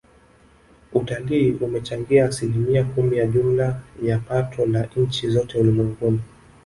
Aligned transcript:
Utalii 0.93 1.51
umechangia 1.51 2.25
asilimia 2.25 2.83
kumi 2.83 3.17
ya 3.17 3.25
jumla 3.27 3.81
ya 4.03 4.19
pato 4.19 4.65
la 4.65 4.89
nchi 4.95 5.27
zote 5.29 5.59
ulimwenguni 5.59 6.19